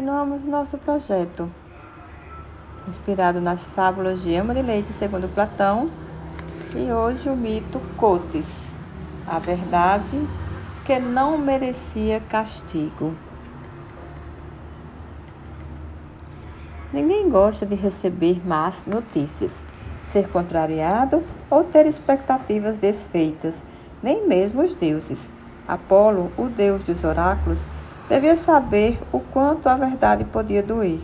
nosso 0.00 0.78
projeto, 0.78 1.50
inspirado 2.88 3.40
nas 3.40 3.66
fábulas 3.66 4.22
de 4.22 4.32
Ema 4.32 4.54
de 4.54 4.62
Leite 4.62 4.92
segundo 4.92 5.32
Platão, 5.34 5.90
e 6.74 6.90
hoje 6.90 7.28
o 7.28 7.36
mito 7.36 7.80
Cotes, 7.96 8.70
a 9.26 9.38
verdade 9.38 10.16
que 10.84 10.98
não 10.98 11.36
merecia 11.36 12.20
castigo. 12.20 13.14
Ninguém 16.92 17.28
gosta 17.28 17.64
de 17.64 17.76
receber 17.76 18.44
más 18.44 18.84
notícias, 18.86 19.64
ser 20.02 20.28
contrariado 20.28 21.22
ou 21.48 21.62
ter 21.62 21.86
expectativas 21.86 22.78
desfeitas, 22.78 23.62
nem 24.02 24.26
mesmo 24.26 24.62
os 24.62 24.74
deuses. 24.74 25.30
Apolo, 25.68 26.32
o 26.36 26.48
deus 26.48 26.82
dos 26.82 27.04
oráculos, 27.04 27.64
devia 28.10 28.36
saber 28.36 29.00
o 29.12 29.20
quanto 29.20 29.68
a 29.68 29.76
verdade 29.76 30.24
podia 30.24 30.64
doer. 30.64 31.00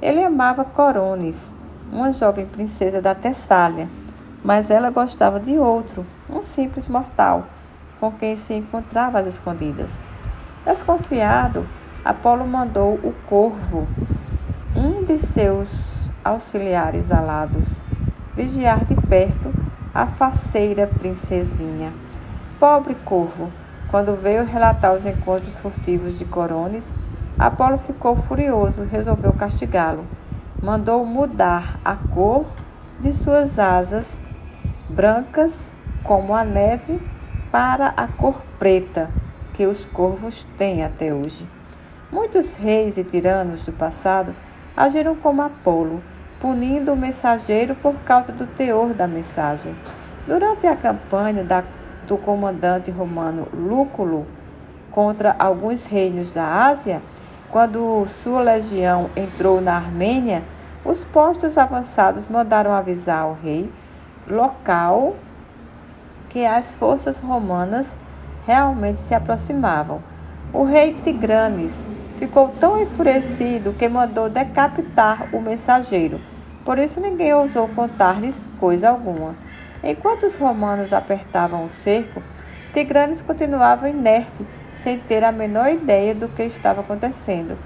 Ele 0.00 0.22
amava 0.22 0.64
Corones, 0.64 1.52
uma 1.92 2.12
jovem 2.12 2.46
princesa 2.46 3.02
da 3.02 3.16
Tessália, 3.16 3.88
mas 4.44 4.70
ela 4.70 4.90
gostava 4.90 5.40
de 5.40 5.58
outro, 5.58 6.06
um 6.30 6.44
simples 6.44 6.86
mortal, 6.86 7.46
com 7.98 8.12
quem 8.12 8.36
se 8.36 8.54
encontrava 8.54 9.18
às 9.18 9.26
escondidas. 9.26 9.98
Desconfiado, 10.64 11.66
Apolo 12.04 12.46
mandou 12.46 12.94
o 12.94 13.12
corvo, 13.28 13.88
um 14.76 15.02
de 15.02 15.18
seus 15.18 16.12
auxiliares 16.22 17.10
alados, 17.10 17.82
vigiar 18.36 18.84
de 18.84 18.94
perto 18.94 19.52
a 19.92 20.06
faceira 20.06 20.86
princesinha. 20.86 21.92
Pobre 22.60 22.94
corvo, 23.04 23.50
quando 23.90 24.14
veio 24.14 24.44
relatar 24.44 24.92
os 24.92 25.06
encontros 25.06 25.58
furtivos 25.58 26.18
de 26.18 26.24
Corones, 26.24 26.94
Apolo 27.38 27.76
ficou 27.78 28.16
furioso 28.16 28.82
e 28.82 28.86
resolveu 28.86 29.32
castigá-lo. 29.32 30.04
Mandou 30.62 31.04
mudar 31.04 31.78
a 31.84 31.94
cor 31.94 32.46
de 32.98 33.12
suas 33.12 33.58
asas, 33.58 34.16
brancas 34.88 35.72
como 36.02 36.34
a 36.34 36.44
neve, 36.44 37.00
para 37.50 37.88
a 37.96 38.06
cor 38.06 38.42
preta 38.58 39.10
que 39.52 39.66
os 39.66 39.86
corvos 39.86 40.46
têm 40.58 40.84
até 40.84 41.12
hoje. 41.12 41.46
Muitos 42.10 42.54
reis 42.54 42.96
e 42.96 43.04
tiranos 43.04 43.64
do 43.64 43.72
passado 43.72 44.34
agiram 44.76 45.16
como 45.16 45.42
Apolo, 45.42 46.02
punindo 46.40 46.92
o 46.92 46.96
mensageiro 46.96 47.74
por 47.74 47.94
causa 48.04 48.32
do 48.32 48.46
teor 48.46 48.94
da 48.94 49.06
mensagem. 49.06 49.74
Durante 50.26 50.66
a 50.66 50.76
campanha 50.76 51.42
da, 51.42 51.64
do 52.06 52.16
comandante 52.16 52.90
romano 52.90 53.48
Lúculo 53.52 54.26
contra 54.90 55.34
alguns 55.38 55.86
reinos 55.86 56.32
da 56.32 56.66
Ásia, 56.66 57.02
quando 57.50 58.04
sua 58.06 58.40
legião 58.40 59.10
entrou 59.16 59.60
na 59.60 59.76
Armênia, 59.76 60.42
os 60.84 61.04
postos 61.04 61.58
avançados 61.58 62.28
mandaram 62.28 62.72
avisar 62.72 63.22
ao 63.22 63.34
rei 63.34 63.70
local 64.28 65.16
que 66.28 66.44
as 66.44 66.74
forças 66.74 67.20
romanas 67.20 67.94
realmente 68.46 69.00
se 69.00 69.14
aproximavam. 69.14 70.00
O 70.52 70.64
rei 70.64 70.94
Tigranes 71.02 71.84
ficou 72.18 72.48
tão 72.48 72.80
enfurecido 72.80 73.72
que 73.72 73.88
mandou 73.88 74.28
decapitar 74.28 75.28
o 75.32 75.40
mensageiro. 75.40 76.20
Por 76.64 76.78
isso 76.78 77.00
ninguém 77.00 77.34
ousou 77.34 77.68
contar-lhes 77.68 78.42
coisa 78.58 78.90
alguma. 78.90 79.34
Enquanto 79.82 80.26
os 80.26 80.36
romanos 80.36 80.92
apertavam 80.92 81.64
o 81.64 81.70
cerco, 81.70 82.22
Tigranes 82.72 83.22
continuava 83.22 83.88
inerte, 83.88 84.46
sem 84.74 84.98
ter 84.98 85.24
a 85.24 85.32
menor 85.32 85.68
ideia 85.68 86.14
do 86.14 86.28
que 86.28 86.42
estava 86.42 86.80
acontecendo. 86.80 87.56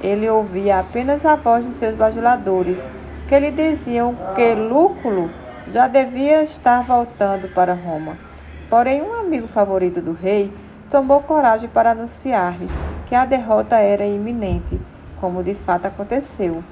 Ele 0.00 0.28
ouvia 0.28 0.80
apenas 0.80 1.24
a 1.24 1.36
voz 1.36 1.66
de 1.66 1.72
seus 1.72 1.94
bajuladores, 1.94 2.88
que 3.28 3.38
lhe 3.38 3.50
diziam 3.50 4.16
que 4.34 4.54
Lúculo 4.54 5.30
já 5.68 5.88
devia 5.88 6.42
estar 6.42 6.82
voltando 6.82 7.48
para 7.54 7.74
Roma. 7.74 8.16
Porém, 8.68 9.02
um 9.02 9.14
amigo 9.14 9.46
favorito 9.46 10.00
do 10.00 10.12
rei 10.12 10.52
tomou 10.90 11.22
coragem 11.22 11.68
para 11.68 11.92
anunciar-lhe 11.92 12.68
que 13.06 13.14
a 13.14 13.24
derrota 13.24 13.76
era 13.76 14.04
iminente, 14.04 14.80
como 15.20 15.42
de 15.42 15.54
fato 15.54 15.86
aconteceu. 15.86 16.62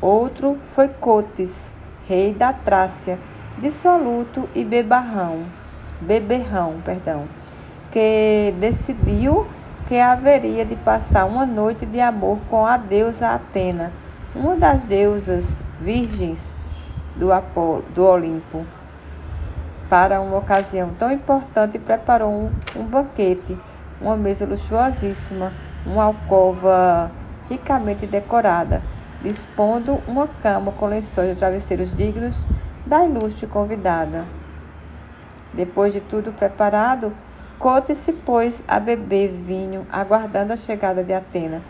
Outro 0.00 0.56
foi 0.62 0.88
Cotes, 0.88 1.72
rei 2.06 2.34
da 2.34 2.52
Trácia, 2.52 3.18
dissoluto 3.58 4.48
e 4.54 4.64
bebarrão, 4.64 5.44
beberrão, 6.00 6.74
perdão, 6.84 7.24
que 7.90 8.54
decidiu 8.58 9.46
que 9.86 9.98
haveria 9.98 10.64
de 10.64 10.76
passar 10.76 11.24
uma 11.24 11.46
noite 11.46 11.86
de 11.86 12.00
amor 12.00 12.38
com 12.50 12.66
a 12.66 12.76
deusa 12.76 13.30
Atena, 13.30 13.92
uma 14.34 14.56
das 14.56 14.84
deusas 14.84 15.60
virgens 15.80 16.52
do, 17.14 17.32
Apolo, 17.32 17.84
do 17.94 18.04
Olimpo. 18.04 18.66
Para 19.88 20.20
uma 20.20 20.38
ocasião 20.38 20.90
tão 20.98 21.10
importante, 21.10 21.78
preparou 21.78 22.30
um, 22.30 22.50
um 22.74 22.84
banquete, 22.84 23.56
uma 24.00 24.16
mesa 24.16 24.44
luxuosíssima, 24.44 25.52
uma 25.86 26.04
alcova 26.04 27.10
ricamente 27.48 28.06
decorada, 28.06 28.82
dispondo 29.22 30.02
uma 30.08 30.26
cama 30.42 30.72
com 30.72 30.86
lençóis 30.86 31.30
e 31.30 31.36
travesseiros 31.36 31.94
dignos 31.94 32.48
da 32.86 33.04
ilustre 33.04 33.48
convidada. 33.48 34.24
Depois 35.52 35.92
de 35.92 36.00
tudo 36.00 36.32
preparado, 36.32 37.12
Cote 37.58 37.94
se 37.94 38.12
pôs 38.12 38.62
a 38.68 38.78
beber 38.78 39.28
vinho, 39.28 39.86
aguardando 39.90 40.52
a 40.52 40.56
chegada 40.56 41.02
de 41.02 41.12
Atena. 41.12 41.62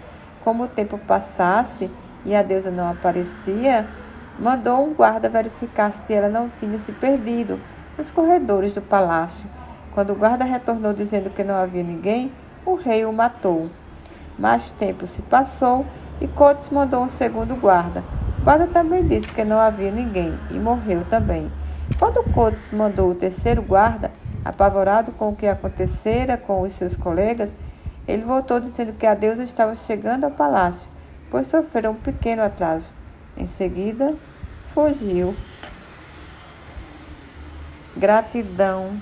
Como 0.43 0.65
o 0.65 0.69
tempo 0.69 0.99
passasse 0.99 1.91
e 2.25 2.35
a 2.35 2.43
deusa 2.43 2.71
não 2.71 2.91
aparecia, 2.91 3.87
mandou 4.39 4.85
um 4.85 4.93
guarda 4.93 5.29
verificar 5.29 5.93
se 5.93 6.13
ela 6.13 6.29
não 6.29 6.51
tinha 6.59 6.79
se 6.79 6.93
perdido 6.93 7.61
nos 7.97 8.11
corredores 8.11 8.75
do 8.75 8.83
palácio. 8.83 9.49
Quando 9.95 10.11
o 10.11 10.17
guarda 10.17 10.45
retornou 10.45 10.93
dizendo 10.93 11.31
que 11.31 11.45
não 11.45 11.55
havia 11.55 11.83
ninguém, 11.83 12.33
o 12.65 12.75
rei 12.75 13.05
o 13.07 13.13
matou. 13.13 13.71
Mais 14.37 14.71
tempo 14.73 15.07
se 15.07 15.23
passou 15.23 15.87
e 16.21 16.27
Cotes 16.27 16.69
mandou 16.69 17.03
um 17.03 17.09
segundo 17.09 17.55
guarda. 17.55 18.03
Guarda 18.47 18.69
também 18.69 19.05
disse 19.05 19.33
que 19.33 19.43
não 19.43 19.59
havia 19.59 19.91
ninguém 19.91 20.39
e 20.53 20.55
morreu 20.55 21.05
também. 21.11 21.51
Quando 21.99 22.23
Cotes 22.33 22.71
mandou 22.71 23.11
o 23.11 23.15
terceiro 23.17 23.61
guarda, 23.61 24.13
apavorado 24.45 25.11
com 25.11 25.31
o 25.31 25.35
que 25.35 25.49
acontecera 25.49 26.37
com 26.37 26.61
os 26.63 26.73
seus 26.73 26.97
colegas, 26.97 27.53
ele 28.07 28.23
voltou 28.23 28.61
dizendo 28.61 28.93
que 28.93 29.05
a 29.05 29.15
deusa 29.15 29.43
estava 29.43 29.75
chegando 29.75 30.23
ao 30.23 30.31
palácio, 30.31 30.89
pois 31.29 31.49
sofreu 31.49 31.91
um 31.91 31.97
pequeno 31.97 32.45
atraso. 32.45 32.93
Em 33.37 33.49
seguida, 33.49 34.15
fugiu. 34.73 35.35
Gratidão 37.97 38.97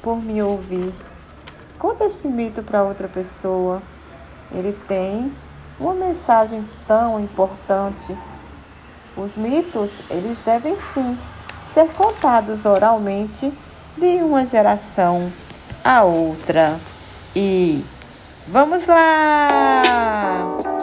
por 0.00 0.22
me 0.22 0.40
ouvir. 0.40 0.94
Conta 1.80 2.04
este 2.04 2.28
mito 2.28 2.62
para 2.62 2.84
outra 2.84 3.08
pessoa 3.08 3.82
ele 4.52 4.72
tem 4.86 5.32
uma 5.80 5.94
mensagem 5.94 6.64
tão 6.86 7.18
importante. 7.18 8.16
Os 9.16 9.36
mitos, 9.36 9.90
eles 10.10 10.38
devem 10.44 10.76
sim 10.92 11.16
ser 11.72 11.86
contados 11.92 12.64
oralmente 12.64 13.52
de 13.96 14.22
uma 14.22 14.44
geração 14.44 15.30
a 15.84 16.02
outra. 16.02 16.78
E 17.36 17.84
vamos 18.48 18.86
lá! 18.86 20.73